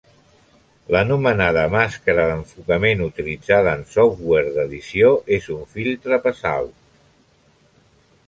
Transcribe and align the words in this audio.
L'anomenada 0.93 1.65
màscara 1.73 2.23
d'enfocament 2.31 3.03
utilitzada 3.07 3.75
en 3.79 3.85
software 3.91 4.53
d'edició 4.55 5.11
és 5.37 5.49
un 5.57 5.61
filtre 5.75 6.19
passaalt. 6.27 6.73